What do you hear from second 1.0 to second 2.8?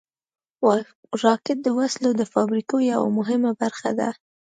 راکټ د وسلو د فابریکو